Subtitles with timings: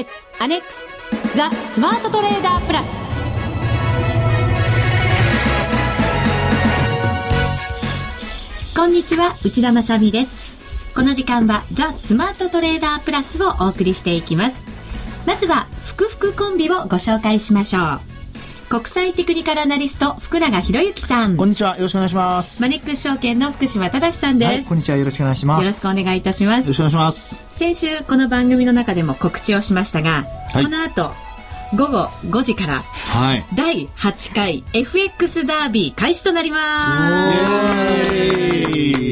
[0.00, 2.86] ケッツアネックスザ・スマートトレーダープラス。
[8.74, 10.56] こんにちは内田まさです。
[10.94, 14.62] この時間はザ・スマートトレーダープラスをお送りしていきます。
[15.26, 18.09] まずはふくふくコンビをご紹介しましょう。
[18.70, 21.36] 国際テクニカルアナリスト福永博之さん。
[21.36, 21.74] こんにちは。
[21.74, 22.62] よろしくお願いします。
[22.62, 24.96] マネックス証券の福島正さんです、はい、こんにちは。
[24.96, 25.60] よろしくお願いします。
[25.60, 26.60] よろしくお願いいたします。
[26.60, 27.48] よろしくお願いします。
[27.50, 31.10] 先週この番組の中でも告知をしましたが、はい、この後
[31.74, 39.09] 午後5時から、はい、第8回 FX ダービー開始となります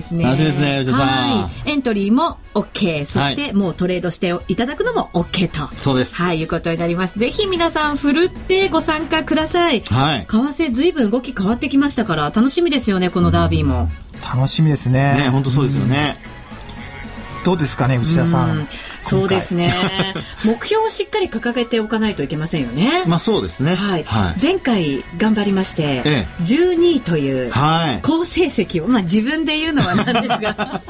[0.00, 0.24] ですね。
[0.24, 1.50] 楽しみですね内田さん。
[1.64, 5.74] エントリーも OK そしてもうトレードしていただくのも OK と。
[5.76, 6.20] そうです。
[6.20, 7.18] はいいうことになります。
[7.18, 9.80] ぜひ皆さんふるってご参加ください。
[9.82, 10.26] はい。
[10.26, 13.90] 為替ずいぶん動き変わってきましたから楽しみですよねこのダービーも、
[14.22, 15.14] 楽しみですね。
[15.14, 16.16] ね本当そうですよね、
[17.44, 18.68] どうですかね内田さん
[19.10, 19.72] そうですね。
[20.44, 23.04] 目標をしっかり掲げておかないといけませんよね。
[23.06, 23.74] まあそうですね。
[23.74, 24.04] はい。
[24.04, 27.52] はい、前回頑張りまして、ええ、12位という
[28.02, 30.82] 好成績を、まあ自分で言うのはなんですが。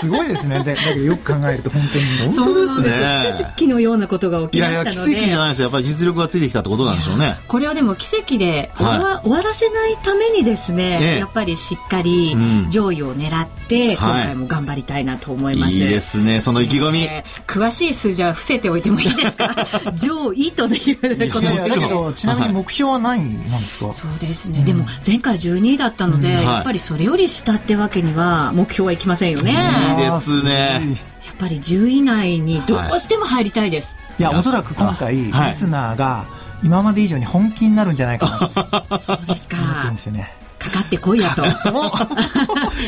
[0.00, 0.58] すごいですね。
[0.58, 2.04] だけどよく考えると本当に。
[2.34, 3.52] 本当ですね。
[3.56, 4.90] 奇跡のようなことが起きましたので。
[4.90, 5.64] いやいや奇跡じゃないですよ。
[5.64, 7.36] やっぱり実力がついてきたってことなんでしょうね。
[7.46, 12.36] これはでも奇跡で終わはい、終わらせないためにですね、ええ、やっぱりしっかり
[12.68, 15.72] 上位を狙って、今回も頑張りたいなと思います。
[15.72, 16.40] いいですね。
[16.40, 19.54] その意気込み、えー、詳しい数字は伏せておいてもいいですか？
[19.94, 24.62] 上位というこのだけどちなみに目標は何なんですか、はい、そうですね。
[24.64, 29.52] でも前回12位だったので、うん、やっぱりそれより下ってわけには目標はいきませんよね。
[29.52, 29.54] い
[29.94, 30.98] いですね。
[31.26, 33.96] やっぱり10位以内にどうしても入りたいです。
[34.18, 36.26] いや、おそらく今回、リスナーが
[36.62, 38.50] 今まで以上に本気になるんじゃないか
[38.90, 39.56] な そうですか。
[39.56, 40.32] 思ってるんですよね。
[40.58, 41.42] かかってこいやと。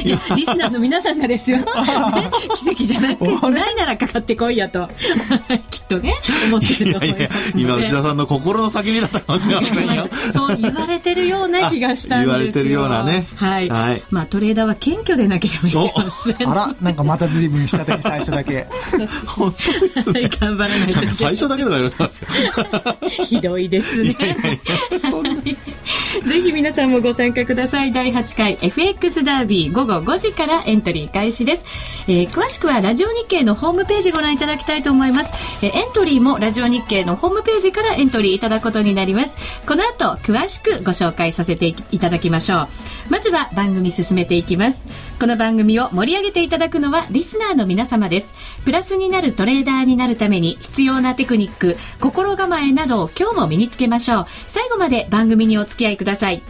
[0.04, 1.58] いや、リスナーの皆さんがですよ。
[1.62, 1.64] ね、
[2.56, 4.88] 奇跡じゃなくないならかかってこいやと。
[5.70, 6.14] きっとね、
[6.46, 10.08] 思ってると思いますいやいや今、内田さんの心の叫びだったかもしれませんよ。
[10.32, 12.32] そう言われてるような気がしたんですよ。
[12.32, 13.28] 言われてるようなね。
[13.36, 13.68] はい。
[13.68, 16.48] はい、まあ、トレーダーは謙虚でなければいけません。
[16.50, 18.66] あら、なんかまた随分したてに最初だけ。
[19.26, 20.28] 本当ですね。
[20.40, 21.12] 頑張らないと。
[21.12, 22.28] 最初だけとか言われてますよ。
[23.24, 24.16] ひどいですね。
[26.26, 27.59] ぜひ皆さんもご参加ください。
[27.68, 31.64] 第8回 FX ダービー午後5時からエントリー開始です。
[32.08, 35.32] えー、詳しくはラジオ日経のホームページご覧いただきたいと思います。
[35.62, 39.36] えー、エントリーもラジオ日経のホームページからエントリーいただくことになります。
[39.66, 42.68] この後、詳しくご紹介させていただきましょう。
[43.10, 44.88] まずは番組進めていきます。
[45.20, 48.32] この番組を盛り上げていただくのはリスナーの皆様です。
[48.64, 54.26] プラスになるトレーダーになるために必要なテクニック、心構えなどを今日も身につけましょう。
[54.46, 56.42] 最後まで番組にお付き合いください。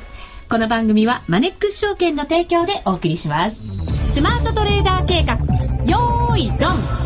[0.50, 4.15] この番組はマネックス証券の提供でお送りします。
[4.15, 5.37] スマートトレーダー計画、
[5.87, 7.00] よーいドン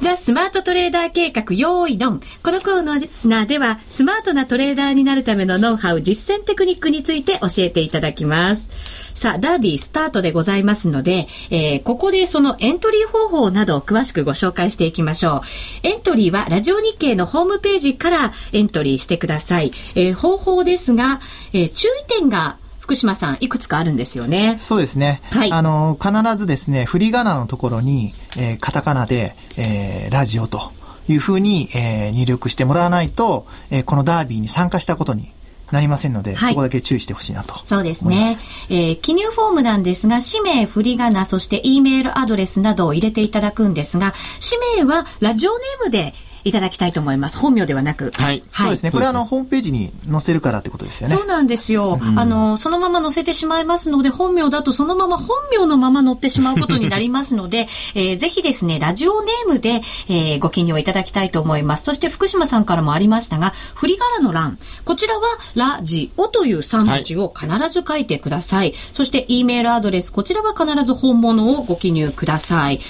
[0.00, 2.20] ザ・スマートトレーダー計画、用意ドン。
[2.42, 8.70] このコーナーでは、スマートなトレーダーになるためのノウハウ、実践テクニックについて教えていただきます。
[9.20, 15.42] さあ、ダービースタートでございますので、えー、ここでそのエントリー方法などを詳しくご紹介していきましょ
[15.84, 15.86] う。
[15.86, 19.72] エントリーはラジオ日経のホームページからエントリーしてください。
[19.94, 21.20] えー、方法ですが、
[21.52, 24.56] えー、注意点が福島さん、いくつかあるんですよね。
[24.58, 25.20] そうですね。
[25.24, 25.52] はい。
[25.52, 30.72] あの、必ずですね、振り仮名のところに、えー、カタカナで、えー、ラジオと
[31.08, 35.30] いうふうに、えー、入力してもらわないと、えー、このダービーに参加したことに
[35.70, 38.36] なりませんので、はい、そこだけ注意してほしいなとそうですね。
[38.68, 46.14] えー、記入フォームなんですが、氏名、振り仮名、そして E メールアドレスなどを入れていただくんですが、氏名はラジオネームで
[46.44, 47.38] いただきたいと思います。
[47.38, 48.10] 本名ではなく。
[48.14, 48.42] はい。
[48.50, 48.90] そうですね。
[48.90, 51.16] これはあの、ホームページに載せるからってことですよね。
[51.16, 51.98] そうなんですよ。
[52.00, 61.84] うん、あの、そのまま載せてしまいますので、本名だとそのまま本名のまま載ってしまうことになりますので、 えー、ぜひですね、ラジオネームで、えー、ご記入いただきたいと思います。
[61.84, 65.22] そして福島さんからもありましたが、振り仮名の欄、こちらは、
[65.54, 68.58] ラジオという3文字を必ず書いてください。
[68.60, 72.80] はい、そして、E メールアドレス、こちらは必ず本物をご記入ください。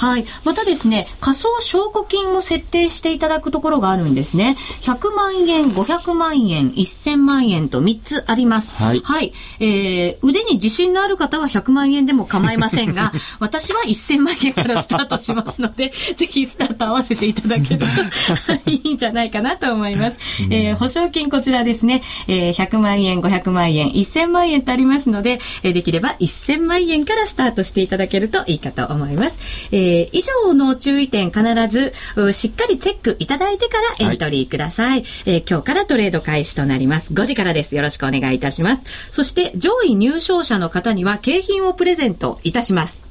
[0.00, 0.24] はい。
[0.44, 4.56] またですね、仮想証拠金を設定していただくところがあるんですね。
[4.80, 8.74] 100万円、500万円、1000万円と3つあります。
[8.74, 9.00] はい。
[9.04, 9.34] はい。
[9.60, 20.18] えー、腕に自信のある方は100万円でも構いませんが、 私は1000万円からスタートしますので、ぜひスタート合わせていただけると いいんじゃないかなと思います。
[20.48, 29.36] えー、保証金こちらですね、えー、100万円、500万円、1000万円とありますので、えー、できれば1000万円からスタートしていただけるといいかと思います。
[29.72, 31.92] えーえー、以上の注意点必ず
[32.32, 37.12] しっかりチェックいただいてからエントリーください、はい、えー、今日からトレード開始となります。
[37.12, 37.74] 5時からです。
[37.74, 38.84] よろしくお願いいたします。
[39.10, 43.04] そして上位入賞者の方には景品をプレゼントいたします。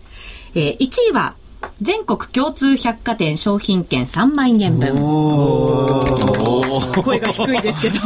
[0.56, 1.36] えー、1位は、
[1.82, 4.96] 全国共通百貨店商品券3万円分。
[7.04, 7.98] 声が低いですけど。
[8.00, 8.02] い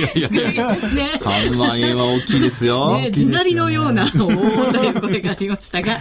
[0.00, 0.76] やいやいや、ね、
[1.18, 2.98] 3万円は大きいですよ。
[2.98, 5.98] ね、地鳴りのような、おーという声がありましたが、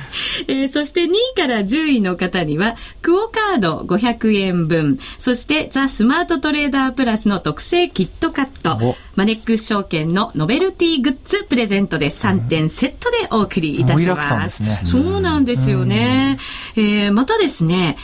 [0.47, 14.57] えー、そして2位から10位の方には、クオカード500円分、そしてザ・スマートトレーダープラスの特製キットカット、マネックス証券のノベルティグッズプレゼントで3点セットでお送りいたします。
[14.57, 16.39] すね、そうなんですよね。
[16.75, 17.97] えー、またですね、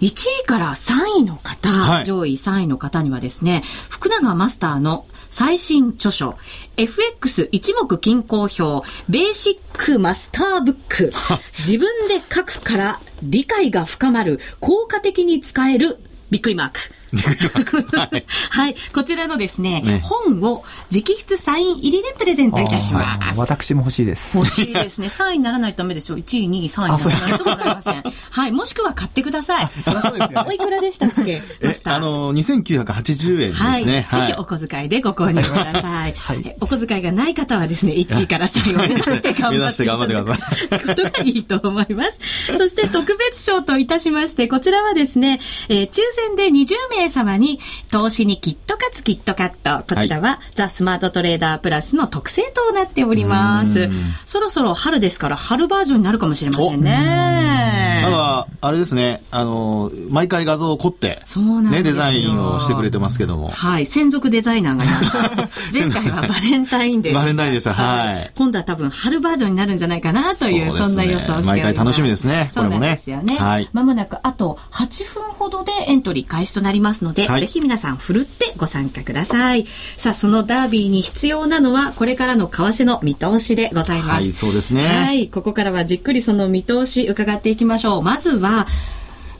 [0.00, 0.06] 1
[0.42, 6.36] 位から3位の方、はい、上位3位の方にはですね、福永マスターの最新著書、
[6.76, 11.12] FX 一目均衡表、ベーシックマスターブック。
[11.58, 15.98] 自分で書くから理解が深まる、効果的に使える
[16.30, 16.80] びっくりマーク。
[17.16, 18.76] はい、はい。
[18.94, 23.38] こちらのですね、ね本を直筆サイン入りでプレゼントいたします。
[23.38, 24.38] 私も欲しいです。
[24.38, 25.08] 欲しいですね。
[25.08, 26.18] 3位にならないとダメですよ。
[26.18, 28.02] 1位、2位、3位にならないともらえません。
[28.30, 28.52] はい。
[28.52, 29.70] もしくは買ってください。
[29.84, 30.44] そりゃそうですよ、ね。
[30.48, 31.42] おいくらでしたっけ？
[31.60, 34.06] え、あの、2980円ですね。
[34.08, 34.26] はい。
[34.26, 36.14] ぜひお小遣いでご購入ください。
[36.14, 36.56] はい。
[36.60, 40.78] お小遣いがない方はですね、1位から3位を目指して頑張って頑張ってください。
[40.86, 42.18] ことがいいと思います。
[42.56, 47.60] そして特別賞といたしまして、こちらはですね、えー、抽選で20名様に
[47.90, 49.94] 投資にキットカツキットカット。
[49.94, 53.88] こちらは、はい、ザ・スマートトレーダープラスの特製となっております。
[54.26, 58.00] そろそろ春ですから、春バージョンになるかもしれませんね。
[58.02, 61.22] ただ、あれですね、あの、毎回画像を凝って、
[61.70, 63.48] ね、デザインをしてくれてますけども。
[63.48, 64.84] はい、専属デザイナーが
[65.72, 67.72] 前回はバレンタインデーバレンタインでした。
[67.72, 68.30] はい。
[68.34, 71.48] 今度は多分春バージョンになるんじゃないかなという、そんな予想しております。
[71.48, 72.96] 毎回楽しみですね、これもね。
[72.96, 73.36] ですよね。
[73.36, 73.68] はい。
[73.72, 79.66] まもなくあと8分ほどでエントリー開始となりますので、はい、ぜひ皆さんふるってご参加ください。
[79.96, 84.10] さあ、そのダービーに必要なのは、これからの為替の見通しでございます。
[84.10, 84.86] はい、そうですね。
[84.86, 88.02] はい、ここからはじっくりその見通し伺っていきましょう。
[88.02, 88.66] まずは、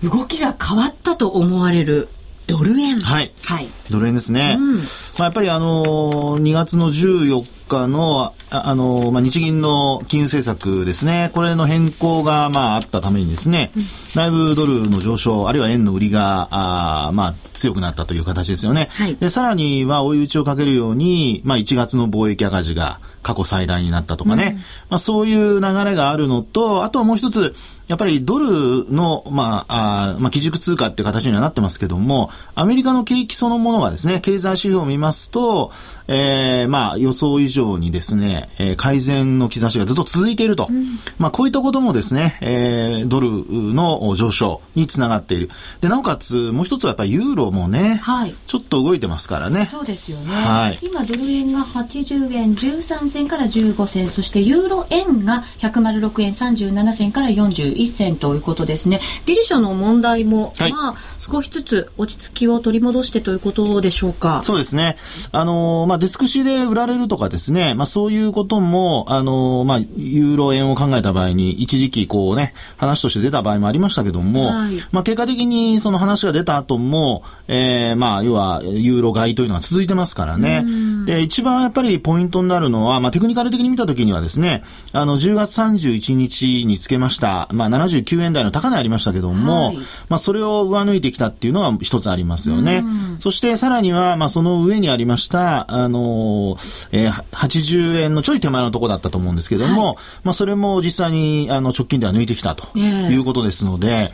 [0.03, 2.09] 動きが変わったと思われる
[2.47, 2.99] ドル円。
[2.99, 3.33] はい。
[3.45, 3.69] はい。
[3.91, 4.57] ドル円ですね。
[4.59, 4.83] うん、ま
[5.21, 7.45] あ、やっぱりあのー、2月の14
[7.81, 11.31] 日の、あ、あのー、まあ、日銀の金融政策ですね。
[11.35, 13.83] これの変更が、まあ、あったためにですね、うん、
[14.15, 18.89] だいぶドルの上昇、あるいは円の売りが、あまあ、強くなったという形ですよね。
[18.93, 19.17] はい。
[19.17, 24.51] で、さらには追い打ちをかけるように、まあ、1月の貿易赤字が過去最大になったとかね。
[24.53, 24.63] うん、ま
[24.97, 27.55] あ、そういう流れがあるのと、あとはもう一つ、
[27.89, 35.73] やっぱりドルの、まあ、あまあ、基軸通貨っていう形にはなってますけども、アメリカの景気そのものがですね、経済指標を見ますと、
[36.09, 40.69] えー、まあ、予想以上にですね、えー、改善の兆しがずっと続いていると。
[40.71, 43.45] うん、まあ、こういったこともですね、えー、ドル
[43.75, 45.51] の上昇につながっている。
[45.81, 49.67] で、なおかつ、もう一つはやっぱりユーロもね、はい、ちょっと動いてますからね。
[49.67, 50.35] そうですよね。
[50.35, 59.01] はい、今、ドル円が80円13銭から15銭、そしてユーロ円が106円37銭から41銭ということですね。
[59.27, 64.43] ギリシャの問題も、はい、まあ、少しずつ落ち着きを取り戻してということでしょうか。
[64.43, 64.97] そうですね。
[65.31, 80.65] あのー、まあ、デスクシで売られるとかですね、まあ、そういうことも、あのー、まあ、ユーロ円を考えた場合に、一時期こうね、話として出た場合もありましたけども、はい、まあ、結果的にその話が出た後も、えー、まあ、要は、ユーロ買いというのが続いてますからね。
[81.05, 89.77] で、一番やっぱりポイントになるのは、まあ、テクニカル的に見たときにはですね、あの、10月31日につけました、まあ、79円台の高値ありましたけども、はい、
[90.09, 92.85] まあ、それを上抜いてきたっていうのは一つありますよね。
[93.19, 96.57] そしてさらには、まあ、その上にありました、あの
[96.93, 104.11] えー、80円のちょい手前のところだったと思うんですけども、はい、まあ、それも実際に、あの、直近では抜いてきたということですので、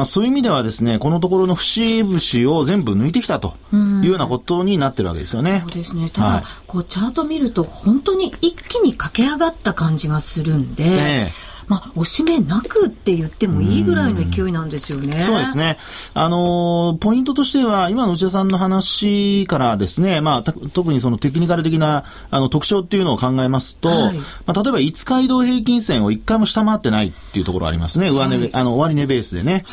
[0.00, 5.62] まあ、そういう意味ではですね、このところの節々を全部抜いてきたというようなことになってるわけですよね。
[5.66, 6.08] そうですね。
[6.08, 11.32] ただ、はい、こう、チャート見ると本当に一気に駆け上がった感じがするんで、ね
[11.70, 15.18] まあ、押し目なくって言ってもいいぐらいの勢いなんですよね。
[15.20, 15.78] うそうですね。
[16.14, 22.02] あのー、ポイントとしては、今の内田さんの話からですね、まあ、特にそのテクニカル的な
[22.32, 28.08] あの特徴っていうのを考えますと、はい、まあ、例えば5日移動平均線を1回も下回ってないっていうところありますね。
[28.08, 29.64] 上値、はい、あの、終値ベースでね。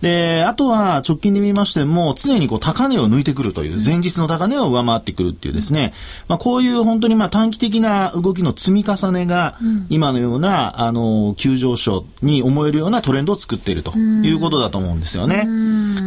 [0.00, 5.92] で、あとは直近で見ましても、常にこう高値を抜いてくるという、前日の高値を上回ってくるっていうですね、
[6.28, 15.48] まあこういう本当にまあ短期的な動きの積み重ねが、今のような、あの、急上昇に思えるようなトレンドを作っているということだと思うんですよね。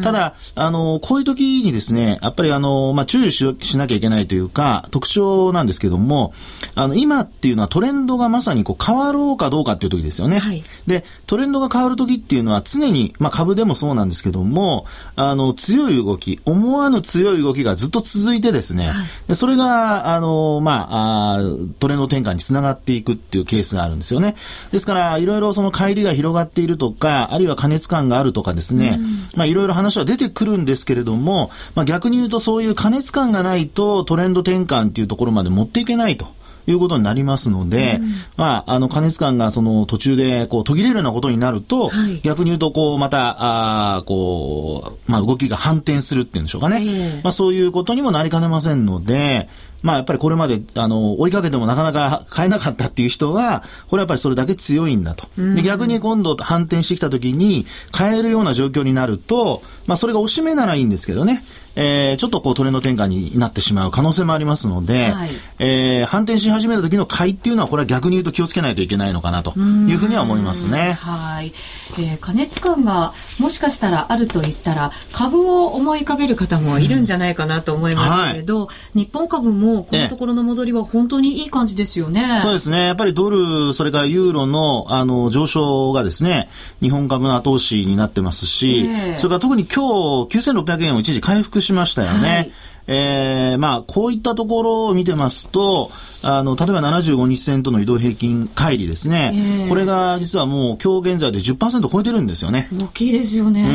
[0.01, 6.33] ただ、あの、こういう時にですね、やっぱりあの、まあ注意ししなきゃいけないというか、特徴なんですけども、
[6.75, 10.39] あの、今っていうのはトレンドがまさにこう変わろうかどうかっていう時ですよね。
[10.39, 14.85] はい、で、トレンドが変わる時っていうのは常に、まあ株でもそうなんですけども、
[15.15, 18.93] あの、強い動き、思わぬ強い動きがずっと続いてですね、は
[19.33, 21.41] い、それが、あの、まあ、あ
[21.79, 24.35] トレンド転換につながっていくっていうケースがあるんですよね。
[24.71, 36.27] ですから、いろいろその帰りが広がっているとか、あるいは加熱感があるとかですね、うん、まあ、いろいろ話は出てくるんですけれども、まあ、逆に言うとそういう加熱感がないとトレンド転換っていうところまで持っていけないと。
[36.67, 46.81] いうことになりますので、うん、まあ、あの、加熱感がその途中でこう途切れるようなことになると、はい、逆に言うと、こう、また、あこう、まあ、動きが反転するっていうんでしょうかね。
[46.81, 49.49] えー、まあ、そういうことにもなりかねませんので、
[49.81, 55.27] まあやっぱりこれまで、あの、追いかけてもなかなか買えなかったっていう人は、これやっぱりそれだけ強いんだと。
[55.37, 61.43] で逆に今度反転してきた時に、買えるような状況になると、まあそれがおしめならいいんですけどね。
[61.75, 70.93] えー、ちょっとこうトレンド転換になってしまう可能性もありますので、はい、えー、反転し始めた時の買いっていうのはこれは逆に言うと気をつけないといけないのかなというふうには思いますね。
[70.93, 71.53] はい。
[71.99, 82.39] えー、加熱感がもしかしたらあると言ったら株を思い浮かべる方もいるんじゃないかなと思いますけれど、うんはい、日本株もこのところの戻りは本当にいい感じですよね。
[82.41, 82.85] そうですね。
[82.85, 86.49] やっぱりドル、それからユーロのあの上昇がですね、
[86.81, 89.83] 日本株の後押しになってますし、えー、それから特に今
[90.27, 92.29] 日9600円を一時回復しましたよね。
[92.29, 92.51] はい
[92.87, 95.91] えー、まあ、こういったところを見てますと、
[96.23, 99.31] あの、例えば75日線との移動平均乖離ですね。
[99.33, 102.69] えー、これが実はもう今日現在で10%超えてるんですよね。
[102.77, 103.69] 大きいですよね。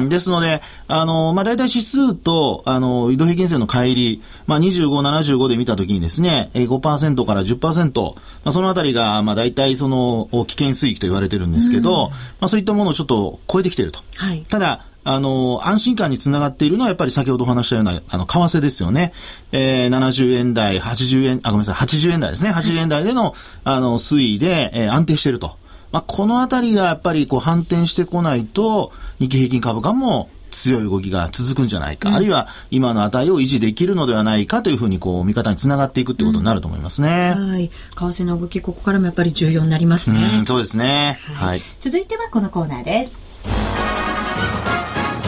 [0.00, 0.08] うん。
[0.08, 12.10] ですので、あの、まあ、大体指数と、あの、移動平均線の乖離、まあ、25、75で見たときにですね、5%から10%、まあ、そのあたりが、まあ、大体その、危険水域と言われてるんですけど、
[12.40, 14.00] まあ、そういったものをちょっと超えてきてると。
[14.16, 19.12] はい、ただ、あの、安心感につながっているのはやっぱり先ほどお話したような、あの、為替ですよね。
[19.52, 22.50] えー、70円台、80円、あ、ごめんなさい、80円台ですね。
[22.50, 25.56] 80円台での、あの、推移で、えー、安定していると。
[25.92, 37.34] まあ、このあたりがやっぱりこう反転してこないと、日経平均株価も強い動きが続くんじゃないか、うん、あるいは今の値を維持できるのではないかというふうにこう見方につながっていくということになると思いますね。
[37.36, 37.68] うん、はい。
[37.68, 40.18] 為替の動き、ここからもやっぱり重要になりますね。
[40.38, 41.18] うん、そうですね。
[41.22, 41.48] はい。
[41.48, 43.25] はい、続いてはこのコーナーです。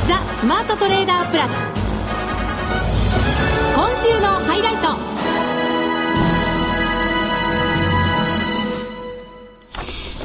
[0.09, 1.53] ザ・スマートトレーダープラス。
[3.77, 5.18] 今週のハイライト。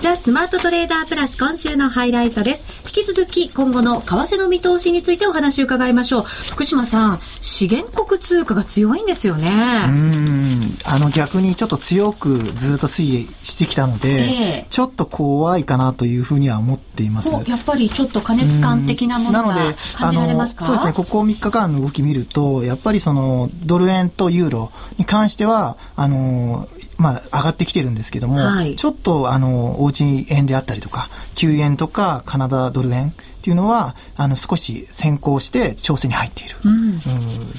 [0.03, 2.65] ザ・スマートトレーダープラス今週のハイライトです。
[2.83, 6.23] 引き続き今後の為替の見通しについてお話を伺いましょう。
[6.23, 9.49] 福島さん、資源国通貨が強いんですよね。
[9.87, 10.77] うん。
[10.83, 17.33] あの逆にちょっと強くずっと推移してきたので、えー、ちょっと怖いかなというふうには思っています。
[17.49, 19.55] やっぱりちょっと加熱感的なものが
[19.95, 20.65] 感じられますか？
[20.65, 26.67] そうですね、ここ3日間の動き見ると、やっぱりそのドル円とユーロに関しては、あの、
[27.03, 33.11] まあ、上がってきてるんですけども、はい、ちょっと、あの、おうち円であったりとか、9円とかカナダドル円っ
[33.43, 37.01] ていうのは、あの、少し先行して調整に入っている、うん、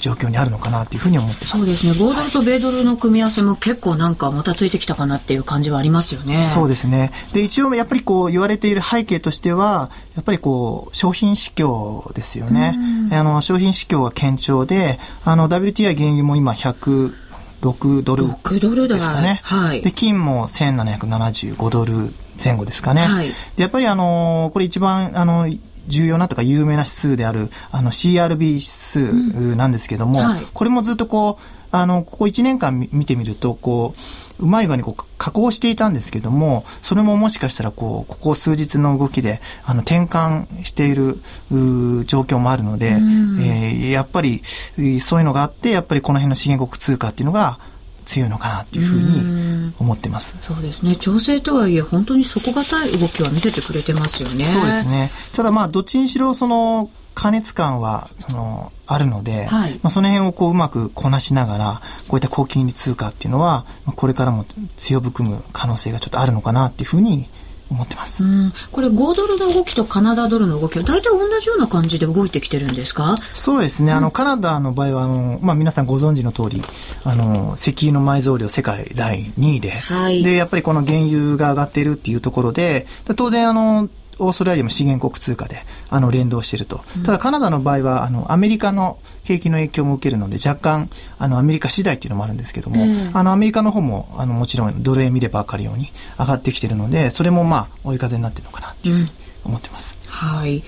[0.00, 1.58] 状況にあるのかなというふうに思ってます。
[1.58, 1.92] そうですね。
[1.92, 6.42] 5ドルと米ドルの組み合わせも結構なんかもたついてきたかなっていう感じはありますよね。
[6.42, 7.12] そうですね。
[7.34, 12.78] で、一応やっぱりこう言われている背景としては、やっぱりこう、商品市況ですよね。
[13.12, 17.12] あの、商品市況は堅調で、あの、WTI 原油も今100、
[17.72, 18.26] 6ドル
[18.88, 19.40] ですかね。
[19.42, 23.02] はい、で、金も1775ドル前後ですかね。
[23.02, 25.48] はい、でやっぱりあのこれ一番あの
[25.86, 34.00] 重要なとか有名な指数であるあの CRB 指数なんですけども、うんはい、これもずっとこうあのここ1年間見てみるとこう
[34.38, 41.20] うまい具合にこう加工していたんですけどもそれももしかしたらこうここ数日の動きであの転換している
[42.04, 44.42] 状況もあるので、うん、えー、やっぱり
[45.00, 47.58] そういうのがあってやっぱりこの辺の資源国通貨っていうのが
[48.04, 50.36] 強いのかなっていうふうに思ってます。
[50.40, 50.96] そうですね。
[50.96, 54.44] 調整とはいえ本当に底堅い動きは見せてくれてますよね。
[54.44, 55.10] そうですね。
[55.32, 63.66] ただまあどっちにしろその加熱感はそのあるので、はい、まあ、その辺をこううまくこなしながらこういった高金利通貨っていうのは
[63.96, 64.44] これからも
[64.76, 67.28] 強含む可能性がちょっとあるのかなっていうふうに
[67.70, 68.22] 思ってます。
[68.72, 73.14] これ5ドルの動きとカナダドルの動きは大体同じような感じで動いてきてるんですか？
[73.32, 73.90] そうですね。
[73.90, 76.62] あの、カナダの場合は、あの、まあ、皆さんご存知の通り、
[77.04, 99.10] あの、石油の埋蔵量世界第2位で、はい、で、やっぱりこの原油が上がっているっていうところで、当然あの、オーストラリアも資源国通貨であの連動していると、ただカナダの場合はあのアメリカの景気の影響も受けるので若干あのアメリカ次第っていうのもあるんですけども、あのアメリカの方もあのもちろんドル円見れば分かるように上がってきているのでそれもまあ追い風になってるのかなっていうふうに
[99.44, 99.96] 思ってます。
[100.02, 100.62] うん、はい。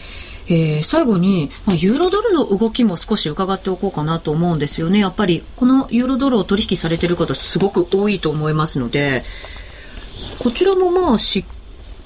[0.48, 5.00] えー、最後に、まあ、ユーロドルの動きも少し伺っておこうかなと思うんですよね。
[5.00, 9.24] やっぱりこのユーロドルを取引されている方すごく多いと思いますので、
[10.38, 11.44] こちらもまあしっ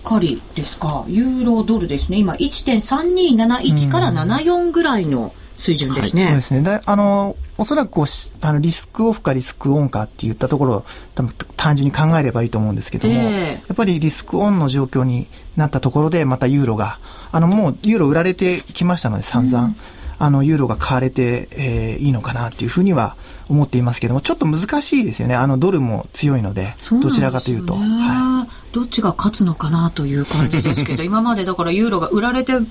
[0.03, 1.05] かりですか？
[1.09, 2.19] ユーロドルですね。
[2.19, 6.23] 今1.3271から74ぐらいの水準ですね。
[6.23, 6.63] はい、そうですね。
[6.63, 8.07] だあの、おそらくこう
[8.41, 15.27] あのリスクオフかリスクオンかっていったところを多分単純に考えればいいと思うんですけども、えー、やっぱりリスクオンの状況に
[15.57, 16.99] なったところでまたユーロが、
[17.33, 19.77] あのもうユーロ売られてきましたので散々、うん、
[20.19, 23.17] あのユーロが買われて、えー、いいのかなっていうふうには
[23.51, 25.35] 思っていますけども、ちょっと難しいですよね。
[25.35, 27.75] あのドルも強いので、でどちらかというと。
[27.75, 32.67] はいどっちが勝つのかなという感じですけど、 今までだからユーロが売られてる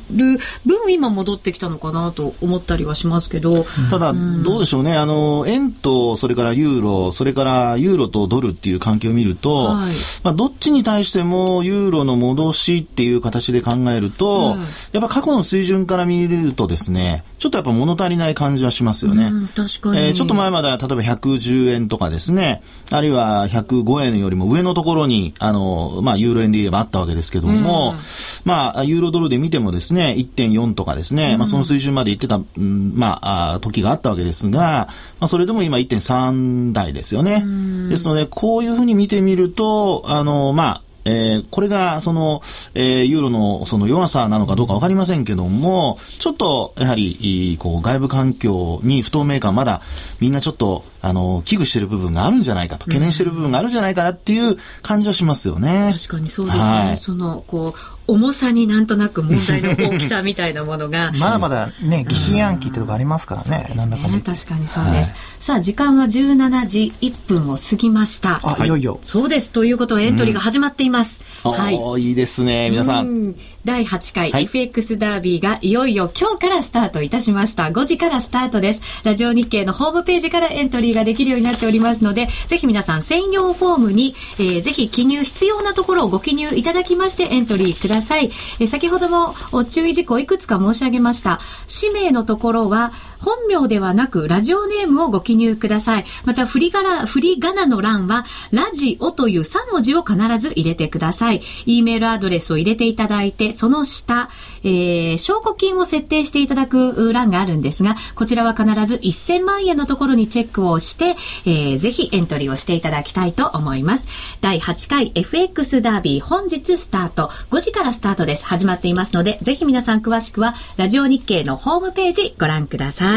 [0.66, 3.66] 分、今戻ってきたのかなと思ったりはしますけど。
[3.90, 4.98] ただ、どうでしょうね。
[4.98, 9.94] あの、円と、それからユーロ、それからユーロとドルっていう関係を見ると、はい、
[10.24, 14.62] まあ、どっちに対してもユーロの戻しっていう形で考えると、うん、
[14.94, 19.26] やっぱ過去の水準から見るとですね、ちょっとやっぱ物足りない感じはしますよね。
[19.26, 20.00] うん、確かに。
[20.00, 22.62] えー、ちょっと前までは例えば110円とかですね、
[22.92, 27.98] あるいは105円よりも上のところに、あの、まあ、ユーロ円で言えばあったわけですけども、うん、
[28.46, 34.88] まあ、ユーロドルで見てもですね、1.4とかですね、うん、まあ、その水準まで行ってた、うん、まあ、あ時があったわけですが、
[35.20, 37.44] まあ、それでも今1.3台ですよね。
[37.90, 42.42] ですので、こういうふうに見てみると、あの、まあ、えー、これがその、
[42.76, 49.82] えー、ユーロのその弱さなのかどうか分かりませんけども、ちょっとやはりこう外部環境に不透明感まだ
[50.20, 55.94] みんなちょっとあの危惧している部分があるんじゃないかと懸念している部分があるんじゃないかなっていう感じはしますよね。
[55.98, 56.64] 確かにそうですね。
[56.64, 61.12] はい、そのこう重さになんとなく問題の大きさみたいなものが。
[61.18, 63.68] まだまだね、疑心暗鬼ってとこありますからね。
[63.70, 64.20] ねなんだかね。
[64.20, 65.12] 確かにそうです。
[65.12, 68.40] はい、さあ、時間は17時1分を過ぎました。
[68.44, 69.00] あ、いよいよ。
[69.04, 69.52] そうです。
[69.52, 71.22] ということはエントリーが始まっています。
[71.46, 72.02] うん、はい。
[72.02, 73.36] いいですね、皆さん。
[73.64, 77.66] 第8回 FX ダービーがいよいよ今日からスタートいたしました。
[77.66, 78.82] 5時からスタートです。
[79.04, 88.32] ラジオ日経のホームページからエントリーができるようになっておりますので、ぜひ皆さん専用フォームに、えー、ぜひ記入必要なところをご記入いただきましてエントリーください。
[88.60, 91.40] えー、先ほども注意事項いくつか申し上げました。
[91.68, 96.06] 氏名のところは本名ではなくラジオネームをご記入ください。
[96.26, 101.42] また振り仮名、振り仮名の欄はラジオという3文字を必ず入れてください。
[101.66, 104.30] e メールアドレスを入れていただいて、その下、
[104.64, 114.08] えー、証拠金を設定していただく欄があるんですが、こちらは必ず1000万円のところにチェックをして、えー、ぜひエントリーをしていただきたいと思います。
[114.42, 117.30] 第8回 FX ダービー本日スタート。
[117.52, 118.46] 5時からスタートです。
[118.46, 123.09] 始まっていますので、ぜひ皆さん詳しくは、ラジオ日経のホームページご覧ください。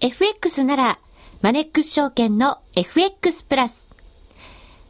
[0.00, 0.98] FX なら、
[1.42, 3.88] マネックス証券の FX プラス。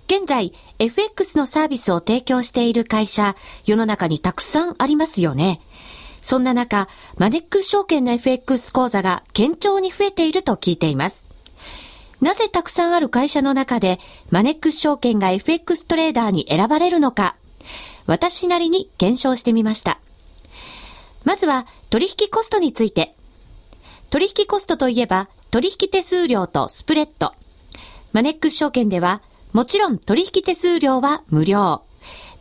[0.07, 5.61] 現在、FX のサービスを提供している会社、世の中にたくさんありますよね。
[6.23, 6.89] そんな中、
[7.19, 11.27] マネックス証券の FX 講座が堅調に増えていると聞いています。
[12.23, 13.99] なぜたくさんある会社の中で、
[14.31, 17.37] マネックス証券が FX トレーダーに選ばれるのか、
[18.07, 20.01] 私なりに検証してみました。
[21.25, 23.15] まずは、取引コストについて。
[24.11, 27.33] 取引コストといえば、取引手数料とスプレッド。
[28.13, 31.83] マネックス証券では、もちろん取引手数料は無料。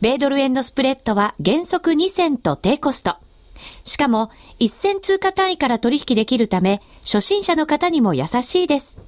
[0.00, 3.16] 米ドル円のスプレッドは原則2銭と低コスト。
[3.84, 9.00] しかも、1銭通貨単位から取引できるため、初心者の方にも優しいです。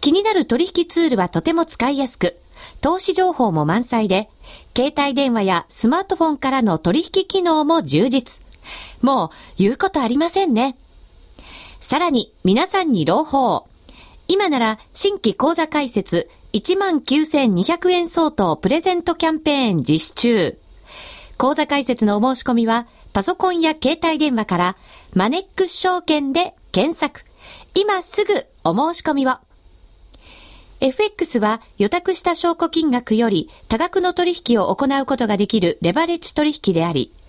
[0.00, 2.36] 気になる取引ツールはとても使いやすく、
[2.80, 4.28] 投資情報も満載で、
[4.76, 8.47] 携帯電話やスマートフォンからの取引機能も充実。
[9.02, 10.76] もう言うことありませんね。
[11.80, 13.66] さらに皆さんに朗報。
[14.26, 20.58] 今なら新規講座開設19,200円相当プレゼントキャンペーン実施中。
[21.36, 24.76] 講座開設のお申し込みは、パソコンや携帯電話から、
[25.14, 27.22] マネックス証券で検索。
[27.74, 29.34] 今すぐお申し込みを。
[30.80, 37.12] FX は予託した証拠金額より多額の取引を行うことができるレバレッジ取引であり、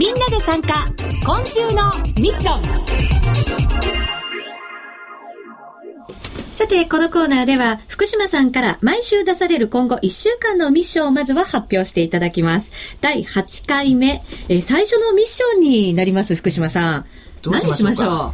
[0.00, 0.86] みんなで参加、
[1.26, 2.62] 今週のミッション。
[6.54, 12.72] さて、このコーナーでは、福島さんから毎週出される今後1週間のミッションをまずは発表していただきます。
[13.02, 17.04] 第8回目、えー、最初のミッションになります、福島さん。
[17.44, 18.32] 何しましょ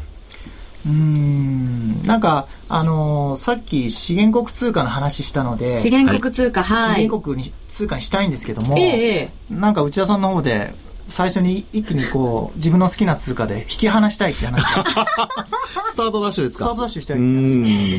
[0.87, 0.89] う？
[0.89, 6.95] うんなんか、あのーさっき資源国通貨の話したので、資源国通貨、はい。
[6.95, 10.73] 資源国に通貨にしたいんですけども、えええなんか内田さんの方で、
[11.09, 14.85] 最初に一気にこう、自分の好きな通貨で引き離したいって話が、
[15.93, 16.65] スタートダッシュですか？
[16.65, 17.21] スタートダッシュしたいっ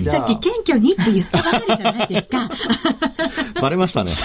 [0.04, 2.50] て話さっき謙虚にって言ったばかりじゃないですか。
[3.62, 4.12] バレましたね。
[4.12, 4.17] ね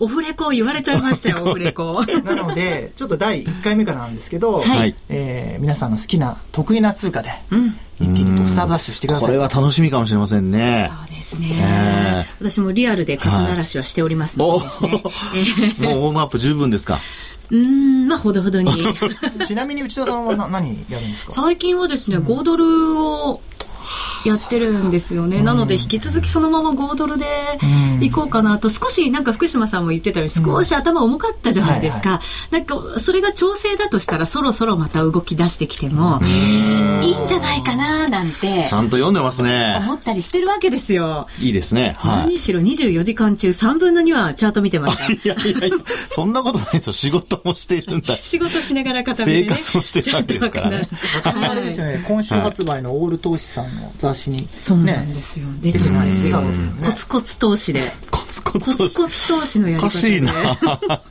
[0.00, 2.04] オフレコ言われちゃいましたよ、 オフレコ。
[2.24, 7.76] なので、ちょっと第1回目からなんですけど、はいえー皆さんの好きな、得意な通貨で、うん。
[8.00, 9.28] 一気にスタートダッシュしてください。
[9.28, 10.90] これは楽しみかもしれませんね。
[11.08, 15.02] そうですね、え私もリアルで肩慣らしはしておりますのおでですね。
[15.80, 16.98] えもうウォームアップ十分ですか？
[17.50, 18.70] ーうーん、まあ、ほどほどに。
[19.46, 21.32] ちなみに内田さんはな何やるんですか？
[21.32, 23.40] 最近はですね、5ドルを
[24.24, 25.42] やってるんですよね。
[25.42, 27.26] なので、引き続きそのまま5ドルで
[28.00, 32.20] 行こうかなと、少しなんか福島さんも言ってたように、少し頭重かったじゃないですか。
[32.50, 36.20] なんか、それが調整だとしたら、そろそろまた動き出してきても、
[37.02, 39.76] いいんじゃないかな、なんてち、ゃんと読んでますね。
[39.80, 41.26] 思ったりしてるわけですよ。
[41.40, 41.94] いいですね。
[41.98, 42.22] はい。
[42.24, 45.12] 何しろ24時間中3分の2はチャート見てました。
[45.12, 45.76] いやいやいや、
[46.08, 46.92] そんなことないですよ。
[46.92, 48.22] 仕事もしているんだし。
[48.30, 55.46] 仕事しながら片目で、ね、生活をしてるわけですからあれですよね、今週発売のオール投資さんの雑誌に、そうなんですよ。
[55.60, 56.38] 出てるんですよ。
[56.38, 57.80] 出てますよねコツコツ投資で。
[58.10, 60.02] コツココツとツコツ投資のやりお方で。
[60.02, 60.32] かしいな。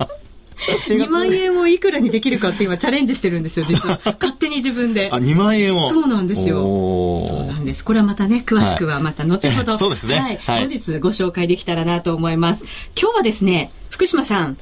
[0.59, 3.99] 2万円をいくらにできるかって今チャレンジしてるんですよ、実は。
[4.19, 5.17] 勝手に自分であ、。
[5.17, 5.89] 2万円を。
[5.89, 7.83] そうなんですよそうなんです。
[7.83, 10.37] これはまたね、詳しくはまた後ほど、は いそうですねはい。
[10.37, 12.65] はい後日ご紹介できたらなと思います。
[12.99, 14.57] 今日はですね、福島さん、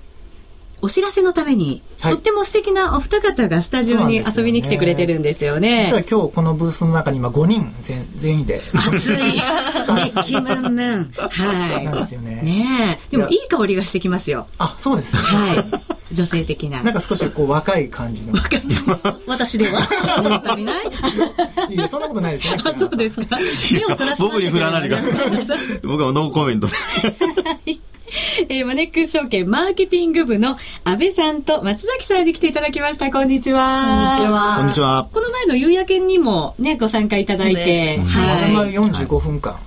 [0.81, 5.85] お知らせのために、はいとっても素敵なお二方がスタジオに遊びに来てくれてるんですよね。
[5.87, 9.17] 実は今日このブースの中に今5人全全員で、熱い。
[10.05, 11.11] 熱気ムンムン。
[11.15, 11.85] はい。
[11.85, 13.11] なんですよねねえ。
[13.11, 14.47] でもいい香りがしてきますよ。
[14.59, 15.21] あ、そうですね。
[15.21, 15.97] はい。
[16.11, 16.83] 女性的な。
[16.83, 18.33] なんか少しこう若い感じの。
[19.27, 19.87] 私では
[20.21, 20.85] 物足りない
[21.69, 22.57] いや、そんなことないですね。
[22.63, 23.37] あ、そうですか。
[23.71, 25.79] 目をそらし僕に振らないでください。
[25.83, 26.73] 僕はノーコメントで。
[28.49, 33.11] えーマネックス証券マーケティング部の安倍さんと松崎さんに来ていただきました。
[33.11, 34.15] こんにちは。
[34.17, 35.09] こんにちはこんにちは。
[35.11, 38.71] この前の夕焼けにもね、ご参加いただいて、まるはい。
[38.73, 39.59] 45分間。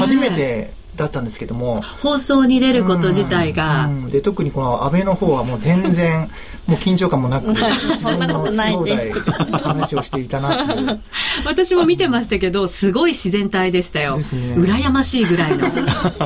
[0.00, 6.28] 初めてだったんですけども、放送に出ること自体が、うんで特にこの安倍の方はもう全然
[6.68, 7.62] もう緊張感もなく自
[7.96, 9.12] そんなことないで
[9.50, 11.00] 話をしていたなっていう
[11.46, 14.16] 私も見てましたけど、すごい自然体でしたよ。
[14.16, 15.66] ですね羨ましいぐらいの。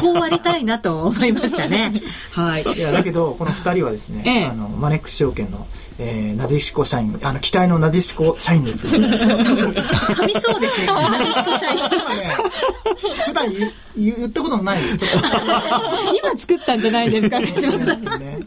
[0.01, 2.03] こうありたいなと思いましたね。
[2.33, 2.65] はい。
[2.77, 5.65] いやだけどこの2人はですね、ええあのマネックス証券の、
[5.99, 8.99] えー、なでしこ社員あの期待のなでしこ社員です噛
[10.27, 10.87] みそうですね。
[10.87, 11.79] なでしこ社員。
[13.27, 13.47] 普段
[13.97, 15.11] 言ったことのないちょっ
[16.17, 18.05] 今作ったんじゃないですか、と西本さん。
[18.21, 18.39] ね、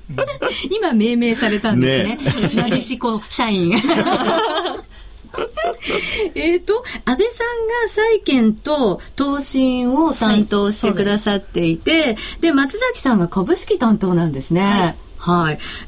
[0.70, 2.62] 今命名されたんですねね。
[2.62, 3.76] なでしこ社員。
[6.36, 14.62] えっと、安倍さんが債券と投信を担当してくださっていて、で松崎さんが株式担当なんですね。
[14.62, 14.96] はい。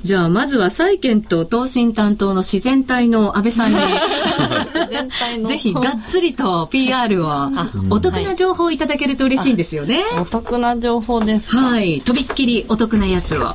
[0.01, 7.51] じゃあ、まずは債券と投信担当の自然体の安倍さんに、ぜひがっつりと PR を、
[7.89, 10.03] お得な情報をいただけると嬉しいんですよね。
[10.19, 12.01] お得な情報ですかはい。
[12.01, 13.53] とびっきりお得なやつを。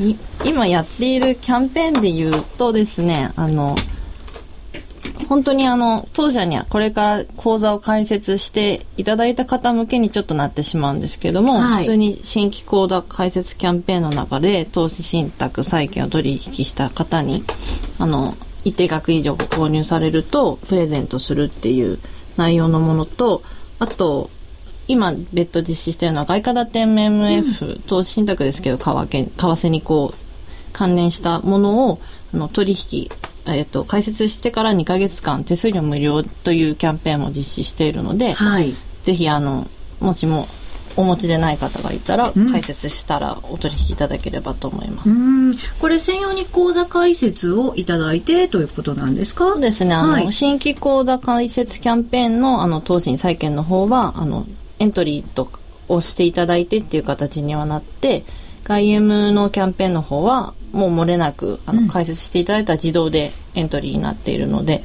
[0.00, 3.74] い今やっているキャンペーンで言うとですねあの
[5.28, 11.84] 本当にあの当社にはこれから講座を開設していただいた方向けにちょっとなってしまうんですけども、はい。
[11.84, 17.44] 普通に新規講座開設キャンペーンの中で投資信託債券を取引した方に
[17.98, 21.98] あの一定額以上ご購入されるとプレゼントするっていう
[22.36, 23.42] 内容のものと
[23.78, 24.30] あと
[24.86, 30.18] 今別途実施しているのは外貨建て MMF、投資信託ですけど為替為替にこう
[30.72, 32.00] 関連したものを
[32.32, 33.10] あの取引、
[33.54, 38.74] えっと開設してから2ヶ月間手数料無料というキャンペーンも実施しているので、はい。
[39.04, 39.66] ぜひあの
[40.00, 40.46] もしも
[40.96, 45.10] お持ちでない方がいたら、開設したらお取引いただければと思います。
[45.10, 45.54] うん。
[45.80, 49.52] これ専用に講座開設をいただいてということなんですか？
[49.52, 50.32] そうですね、あの、はい。
[50.32, 54.44] 新規口座開設キャンペーンの、あの、投信債券の方は、あの、
[54.80, 55.48] エントリーと
[55.88, 58.24] をしていただいてっていう形にはなって、
[58.64, 64.84] 外 M のキャンペーンの方は、もう漏れなく、あの、開設していただいたら自動でエントリーになっているので、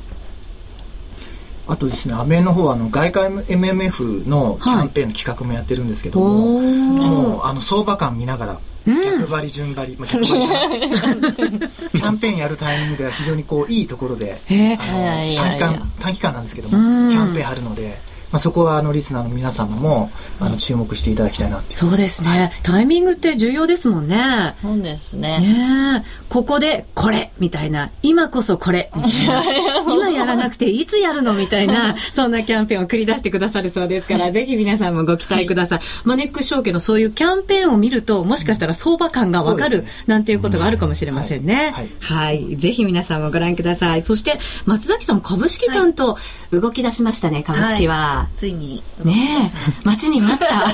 [1.66, 6.64] あとですねアメの方はあの外貨 MMF のキャンペーンの企画もやってるんですけども、おー。
[6.64, 10.90] もうあの相場感見ながら逆張り順張り、まあ、逆張り。
[11.00, 17.10] か なキャンペーンやるタイミングでは非常にこういいところで短期間短期間なんですけどもうん。
[17.10, 17.98] キャンペーンあるので
[18.34, 22.52] まあ、そこはあのリスナーの皆様もあの注目していただきたいなってそうですね。
[22.64, 24.56] タイミングって重要ですもんね。
[24.60, 25.40] そうですね。
[25.40, 29.44] ねえ、ここでこれみたいな、今こそこれみたいな、
[29.86, 35.80] 今やらなくていつやるのみたいな、そんなキャンペーンを繰り出してくださるそうですから、ぜひ皆さんもご期待ください。
[36.04, 41.72] マネックス証券のそういうキャンペーンを見ると、もしかしたら相場感がわかるねなんていうことがあるかもしれませんね。
[41.76, 42.58] はいはい。
[42.58, 44.02] ぜひ皆さんもご覧ください。
[44.02, 46.18] そして、松崎さん株式担当、
[46.52, 48.23] 動き出しましたね、株式は。
[48.36, 49.48] ついにねえ、
[49.88, 50.74] 待ちに待った。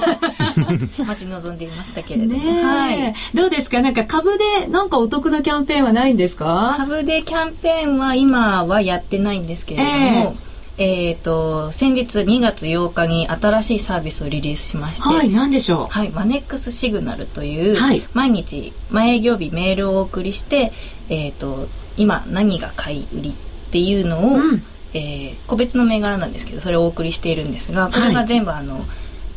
[1.05, 3.81] 待ち望んでいましたけれども、はい、どうですか？
[3.81, 6.75] なんか株でなんかお得なキャンペーンはないんですか？
[6.77, 10.35] 株でキャンペーンは今はやってないんですけれども、
[10.77, 15.93] えっ、と先日2月8日に新しいサービスをリリースしまして、はい、なんでしょう？
[15.93, 18.03] はい、マネックスシグナルという、はい。
[18.13, 20.71] 毎日前営業日メールをお送りして、
[21.09, 23.33] えー、と今何が買い売りっ
[23.71, 28.85] ていうのを、うんえー個別の銘柄なんですけどそれをお送りしているんですがこれが全部あの、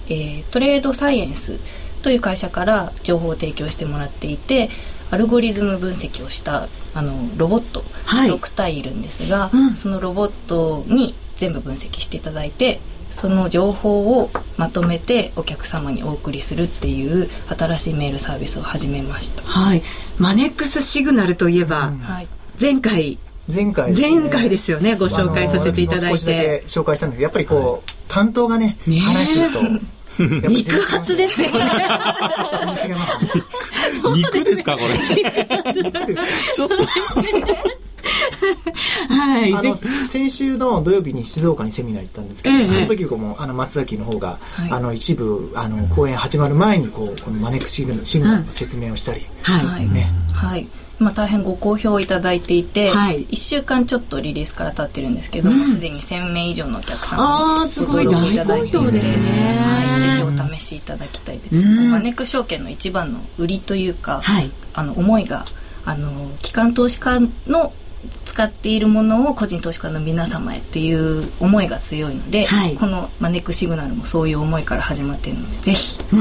[0.09, 1.59] えートレードサイエンス
[2.03, 4.69] という会社から情報を提供してもらっていて
[5.11, 8.31] アルゴリズム分析をしたあのロボットはい。
[8.31, 9.77] 6体いるんですが、うん。
[9.77, 12.81] そのロボットに全部分析していただいて
[13.13, 19.83] その情報をまとめてお客様にお送りするっていう新しいメールサービスを始めました、はい。
[20.19, 22.29] マネックスシグナルといえば、はい、
[22.61, 23.19] 前回、
[23.53, 24.21] 前回ですね。
[24.21, 26.07] 前回ですよねご紹介させていただいて。
[26.07, 29.01] あの私も少しだけ紹介したんですけどやっぱりこう、担当がねねえ。
[29.01, 29.59] 話すると。
[30.19, 31.59] 肉厚ですよね。
[31.59, 31.71] 全
[32.75, 33.31] 然違いますね。
[34.15, 34.99] 肉ですかこれ。
[34.99, 36.77] ちょっと。
[39.09, 39.55] はい。
[39.55, 42.69] あの先週の土曜日に静岡にセミナー行ったんですけど、ええ。
[42.69, 44.71] その時もあの松崎の方が、はい。
[44.71, 47.99] あの一部あの公演始まる前にこうこのマネックシグナ
[48.39, 49.65] ルの説明をしたり、はい。
[49.65, 49.89] はい。
[49.89, 50.11] ね。
[50.33, 50.67] はい
[51.03, 53.27] 今大変ご好評いただいていて、はい。
[53.27, 58.07] 1週間ちょっとリリースから経ってるんですけども、すでに1000名以上のお客あ様にーすごい。
[58.07, 59.59] 大好評ですね。
[59.59, 61.91] はい、ぜひお試しいただきたいです、うん。
[61.91, 64.51] マネック証券の一番の売りというか、はい。
[64.75, 65.45] あの思いが
[65.85, 67.73] あの機関投資家の
[68.25, 72.75] 使っているものを個人投資家の皆様へっていう思いが強いので、はい。
[72.77, 76.17] このマネックシグナルもそういう思いから始まっているのでぜひう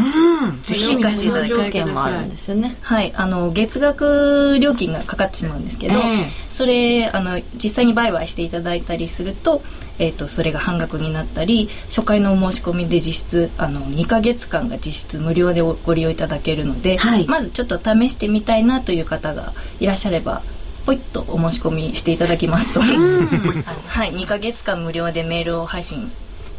[0.48, 0.62] ん。
[0.64, 1.66] ぜひ行かせていただきたい。
[1.66, 2.76] 条件もあるんですよね。
[2.82, 6.52] はい、あの月額料金がかかってしまうんですけど、ええ。
[6.52, 9.64] それあの実際に売買していただいたりすると,、
[9.98, 17.26] えー、とそれが半額になったり初回のお申し込みで実質あの2ヶ月間が実質無料でおご利用いただけるので、はい。
[17.28, 20.42] まずちょっと試してみたいなという方がいらっしゃれば
[20.86, 26.12] ポイッとお申し込みしていただきますと、はい、2ヶ月間無料でメールを配信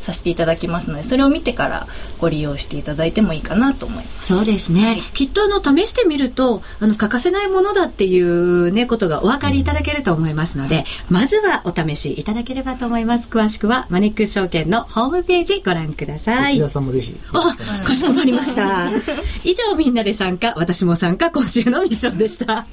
[0.02, 1.86] させていただきますのでそれを見てから
[2.18, 4.26] ご利用していただいてもいいかなと思います。
[4.26, 4.98] そうですね。
[5.14, 13.28] きっとあの、試してみると、あの、欠かせないものだっていうね、ことがお分かりいただけると思いますので、まずはお試しいただければと思います。
[13.28, 16.60] 詳しくは、マネックス証券のホームページご覧ください内。
[16.60, 17.40] 田さんもぜひあ、
[17.84, 18.88] かしこまりました。
[19.44, 22.66] 以上、みんなで参加、私も参加、今週のミッションでした。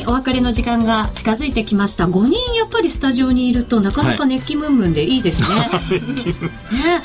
[0.00, 2.06] にお別れの時間が近づいてきました。
[2.06, 5.70] 5人やっぱりスタジオにいるとなかなか熱気ムンムンでいいですね。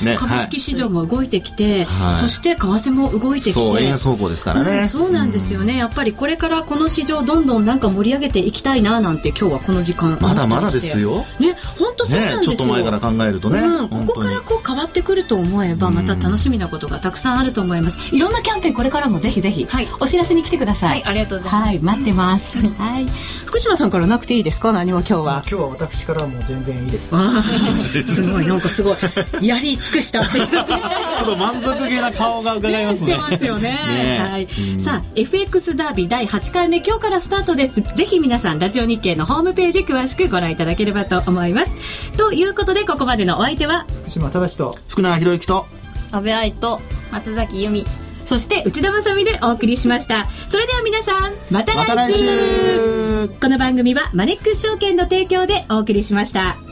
[0.00, 3.60] ねね株式市場も動いてきて、はいそして為替も動いてきて。
[3.60, 4.88] そう、円安方向ですからうんね。
[4.88, 11.26] そうなんですよね、やっぱりこれからこの市場どんどんなんか盛り上げていきたいななんて今日はこの時間まだまだですよ。
[11.38, 13.58] ね本当そうなんね、ですよ、ちょっと前から考えるとね。
[13.60, 17.98] うん、ここからこう変わってくると思えばまた楽しみなことがたくさんあると思います。
[18.14, 19.88] いろんなキャンペーンこれからもぜひぜひはい。
[20.00, 20.88] お知らせに来てください。
[20.90, 21.66] はいありがとうございます。
[21.66, 22.58] はい待ってます。
[22.58, 23.06] はい。
[23.46, 24.72] 福島さんからなくていいですか？
[24.72, 25.42] 何も今日は。
[25.48, 27.08] 今日は私からはもう全然いいです。
[27.08, 28.22] す。
[28.22, 29.46] ごいなんかすごい。
[29.46, 30.48] やり尽くしたっていう。
[30.48, 30.64] ちょっ
[31.24, 33.12] と満足げな顔が伺いますね。
[33.12, 33.70] してますよね。
[33.70, 34.44] ねはい。
[34.44, 34.80] うん。
[34.80, 37.80] さあ、FX ダービー第8回目今日からスタートです。
[37.94, 41.70] ぜひ皆さん、ラジオ日経のホームページ詳しくご覧いただければと思います。
[42.16, 44.76] ということで、ここまでのお相手は、福島正と。
[44.88, 45.66] 福永博之と、
[46.12, 46.80] 安倍愛と。
[47.12, 47.84] 松崎由美。
[48.24, 50.28] そして内田まさみでお送りしました。
[50.48, 51.76] それでは皆さん、また来週。
[51.76, 53.28] また来週。
[53.40, 56.65] この番組はマネックス証券の提供でお送りしました。